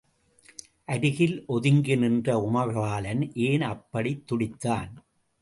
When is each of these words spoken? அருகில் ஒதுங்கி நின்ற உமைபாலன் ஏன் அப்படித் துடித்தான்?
அருகில் 0.85 1.35
ஒதுங்கி 1.47 1.95
நின்ற 1.95 2.37
உமைபாலன் 2.39 3.23
ஏன் 3.43 3.61
அப்படித் 3.69 4.25
துடித்தான்? 4.27 4.91